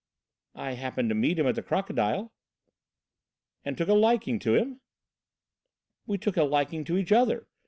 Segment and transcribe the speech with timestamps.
[0.55, 2.31] "I happened to meet him at the 'Crocodile.'"
[3.63, 4.81] "And took a liking to him?"
[6.07, 7.45] "We took a liking to each other."